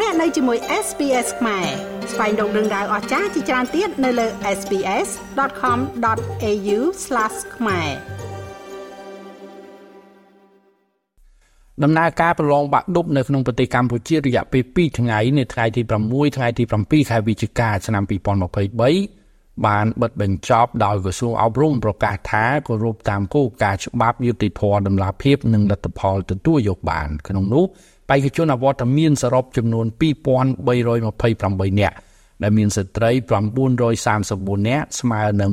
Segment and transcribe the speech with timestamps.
[0.00, 1.66] លោកអ្នកនៅជាមួយ SPS ខ្មែរ
[2.12, 4.26] ស្វែងរកដឹងដៅអស្ចារ្យជាច្រើនទៀតនៅលើ
[4.58, 6.78] SPS.com.au/
[7.56, 7.90] ខ្មែរ
[11.82, 19.23] ដំណើរការប្រឡងបាក់ឌុបនៅក្នុងប្រទេសកម្ពុជារយៈពេល2ថ្ងៃនៅថ្ងៃទី6ថ្ងៃទី7ខែវិច្ឆិកាឆ្នាំ2023
[19.66, 27.64] បានបិទបញ្ចប់ដោយក្រសួងអប់រំប្រកាសថាគោរពតាមគោលការណ៍ច្បាប់យុតិធម៌ដំណាភិបនិងលទ្ធផលទទួលយកបានក្នុងនោះ
[28.08, 31.96] បេក្ខជនអវត្តមានសរុបចំនួន2328នាក់
[32.42, 33.10] ដែលមានស្ត្រី
[33.88, 35.50] 934នាក់ស្មើនឹង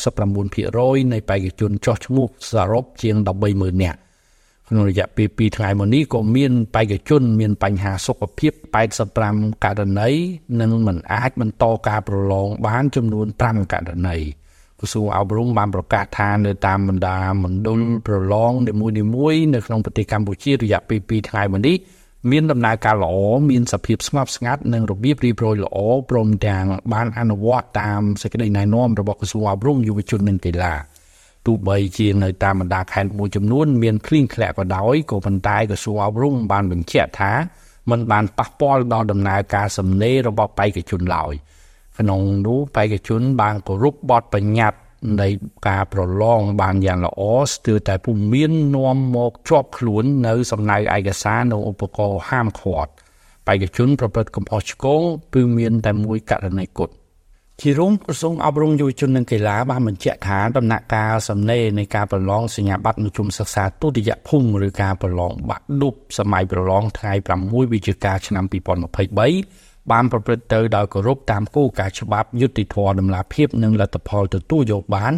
[0.00, 3.98] 1.69%នៃបេក្ខជនចុះឈ្មោះសរុបជាង130,000នាក់
[4.72, 8.52] ក្នុងរយៈពេល2ថ្ងៃមកនេះក៏មានបេក្ខជនមានបញ្ហាសុខភាព
[9.08, 10.10] 85ករណី
[10.60, 14.16] និងមិនអាចបន្តការប្រឡងបានចំនួន5ករណី
[14.80, 18.72] ក្រសួងអប់រំបានប្រកាសថានៅតាមបណ្ដាមណ្ឌលប្រឡងនី
[19.14, 21.76] មួយៗនៅក្នុងប្រទេសកម្ពុជារយៈពេល2ថ្ងៃមកនេះ
[22.30, 23.14] មានដំណើរការល្អ
[23.50, 25.78] មានសភាពស្ងប់ស្ងាត់និងរបៀបរៀបរយល្អ
[26.10, 30.74] ព្រមទាំងបានអនុវត្តតាមសេចក្តីណែនាំរបស់ក្រសួងអប់រំយុវជននិងកីឡា
[31.46, 37.32] ទោះបីជានៅតាមបណ្ដាខេត្តមួយចំនួនមានភ្លៀងធ្លាក់ក៏ដោយក៏ប៉ុន្តែក្រសួងអប់រំបានបញ្ជាក់ថា
[37.90, 41.32] มันបានប៉ះពាល់ដល់ដំណើរការសំណេររបស់បេក្ខជនឡើយ
[41.98, 44.80] ក្នុងនោះបេក្ខជនបានគោរពបទបញ្ញត្តិ
[45.20, 45.28] នៃ
[45.68, 52.92] ការប្រឡងបានយ៉ាងល្អស្ទើរតែពុំមាននាំមកជាប់ខ្លួននៅសំណៅឯកសារនិងឧបករណ៍ហាមឃាត់
[53.46, 55.02] បេក្ខជនប្រព្រឹត្តកំហុសឆ្គង
[55.34, 56.92] គឺមានតែមួយករណីគត់
[57.64, 68.44] ជារួមក្រសួងអប់រំយុវជននិងកីឡាបានបញ្ជាក់ថាដំណាក់កាលសំណេរនៃការប្រឡងសញ្ញាបត្រមជ្ឈមសិក្សាទុតិយភូមិឬការប្រឡងបាក់ឌុបសម័យប្រឡងថ្ងៃ6វិច្ឆិកាឆ្នាំ
[69.18, 75.12] 2023បានប្រព្រឹត្តទៅដោយគោរពតាមគោលការណ៍ច្បាប់យុត្តិធម៌ដំណាភិបនិងលទ្ធផលទទួលយកបាន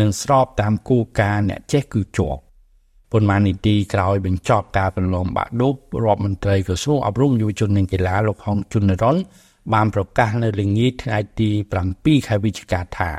[0.00, 2.40] និងស្របតាមគោលការណ៍អ្នកចេះគឺជាប់
[3.12, 5.74] ប៉ុន្មាននីតិក្រោយបញ្ចប់ការប្រឡងបាក់ឌុប
[6.04, 9.16] រដ្ឋមន្ត្រីក្រសួងអប់រំយុវជននិងកីឡាលោកហងជុនរ៉ុន
[9.74, 11.50] បានប្រកាសនៅល្ងាចថ្ងៃទី
[11.88, 13.10] 7ខែវិច្ឆិកាថា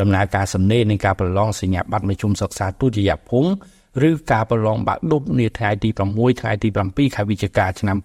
[0.00, 7.96] ដំណើរការសំណេរនៃការប្រឡងសញ្ញាបត្រមជ្ឈមសិក្សាទុតិយភូមិឬការប្រឡងបាក់ឌុបនាថ្ងៃទី6ថ្ងៃទី7ខែវិច្ឆិកាឆ្នាំ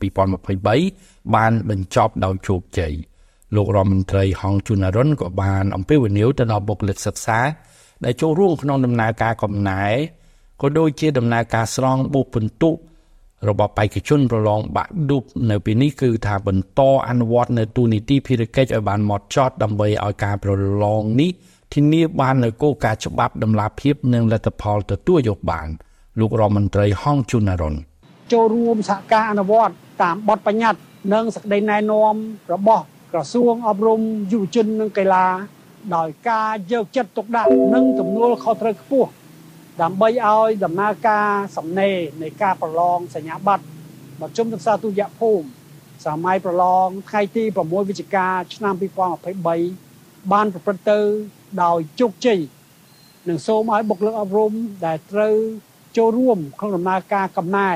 [0.61, 2.93] 2023បានបញ្ចប់ដោយជោគជ័យ
[3.55, 7.39] លោករដ្ឋមន្ត្រីហងជុនរុនក៏បានអំពាវនាវទៅដល់បុគ្គលិកសិក្សា
[8.05, 9.83] ដែលចូលរួមក្នុងដំណើរការកំណែ
[10.61, 12.69] ក៏ដូចជាដំណើរការស្រង់បុពិន្ទុ
[13.49, 20.51] របស់បេក្ខជនប្រឡងបាក់ឌុបនៅពេលនេះគឺថាបន្តអនុវត្តនៅទូនីតិភារកិច្ចឲ្យបានម៉ត់ចត់ដើម្បីឲ្យការប្រ
[20.83, 21.31] ឡងនេះ
[21.73, 25.67] ធានាបាននូវគោលការណ៍ច្បាប់ដំណាភិបនិងលទ្ធផលទទួលយកបាន
[26.19, 27.75] លោករដ្ឋមន្ត្រីហងជុនរ៉ុន
[28.31, 30.81] ចូលរួមសហការអនុវត្តតាមបទបញ្ញត្តិ
[31.13, 32.15] និងសេចក្តីណែនាំ
[32.53, 34.01] របស់ក្រសួងអប់រំ
[34.31, 35.25] យុវជននិងកីឡា
[35.95, 39.09] ដោយការយកចិត្តទុកដាក់និងទំនួលខុសត្រូវខ្ពស់
[39.81, 43.65] ដើម្បីឲ្យដំណើរការសំណេរនៃការប្រឡងសញ្ញាបត្រ
[44.21, 45.45] មជ្ឈមសិក្សាទុតិយភូមិ
[46.05, 48.73] សម័យប្រឡងថ្ងៃទី6វិច្ឆិកាឆ្នាំ
[49.57, 50.99] 2023បានប្រព្រឹត្តទៅ
[51.63, 52.39] ដោយជោគជ័យ
[53.29, 54.53] និងសូមឲ្យបុគ្គលិកអប់រំ
[54.85, 55.35] ដែលត្រូវ
[55.97, 57.69] ចូលរួមក្នុងដំណើរការកំណែ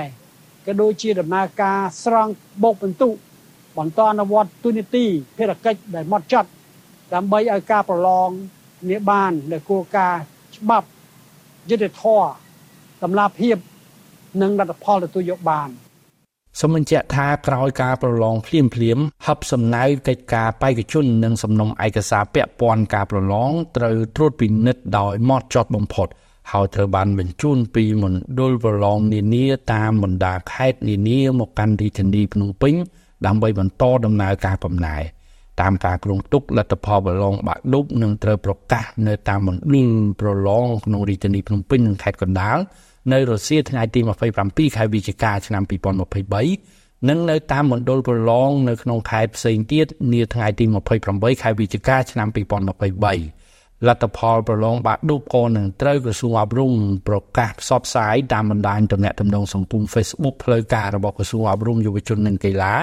[0.66, 2.32] ក៏ដូចជាដំណើរការស្រង់
[2.64, 3.14] បោកបន្ទុក
[3.78, 5.06] បន្តអនុវត្តទូនីតិ
[5.38, 6.50] ភារកិច្ចដែលម៉ត់ចត់
[7.14, 8.30] ដើម្បីឲ្យការប្រឡង
[8.90, 10.22] នេះបាននៅគោលការណ៍
[10.58, 10.88] ច្បាប់
[11.70, 12.24] យុទ្ធធរ
[13.04, 13.58] តម្លាភាព
[14.42, 15.70] និងលទ្ធផលទទួលយកបាន
[16.60, 26.08] សូមបញ្ជាក់ថាក្រោយការប្រឡងភ្លាមភ្លាមហបសំណៅកិច្ចការបេក្ខជននិងសំណុំឯកសារពាក់ព័ន្ធការប្រឡងត្រូវត្រួតពិនិត្យដោយម៉ត់ចត់បំផុត
[26.52, 32.74] ហើយត្រូវបានបញ្ជូនពីមណ្ឌលប្រឡងនានាតាមបណ្ដាខេត្តនានាមកកាន់រាជធានីភ្នំពេញ
[33.26, 34.98] ដើម្បីបន្តដំណើរការកំណែ
[35.62, 39.78] តាមការគ្រោងទុកលទ្ធផលប្រឡងបាក់ឌុបនឹងត្រូវប្រកាសនៅតាមមណ្ឌល
[40.22, 42.58] ប្រឡងក្នុងរាជធានីភ្នំពេញនិងខេត្តកណ្ដាល
[43.14, 44.00] នៅរសៀលថ្ងៃទី
[44.38, 45.64] 27ខែវិច្ឆិកាឆ្នាំ
[46.36, 50.66] 2023និងនៅតាមមណ្ឌលប្រឡងនៅក្នុងខេត្តផ្សេងទៀតនាថ្ងៃទី
[51.04, 56.72] 28ខែវិច្ឆិកាឆ្នាំ2023លទ្ធផលប្រឡងបាក់ឌុបក៏នឹងត្រូវក្រសួងអប់រំ
[57.08, 62.76] ប្រកាសផ្សព្វផ្សាយតាមបណ្ដាញទំនាក់ទំនងសង្គម Facebook ផ្លូវការរបស់ក្រសួងអប់រំយុវជននិងកីឡា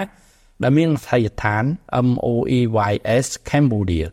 [0.63, 1.65] ដែលមានថៃដ្ឋាន
[2.07, 4.07] MOEYS Cambodia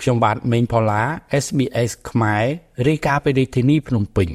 [0.00, 1.02] ខ្ញុំបាទមេងផល្លា
[1.44, 2.44] SBS ខ្មែរ
[2.88, 4.28] រាយការណ៍ពីរាជធានីភ្នំពេញ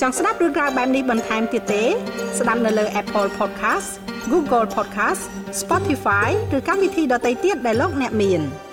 [0.00, 1.84] ចង់ស្ដាប់រឿងរ៉ាវបែបនេះបន្ថែមទៀតទេ
[2.38, 3.88] ស្ដាប់នៅលើ Apple Podcast
[4.32, 5.22] Google Podcast
[5.60, 8.42] Spotify ឬកម្មវិធីដទៃទៀតដែលលោកអ្នកមាន។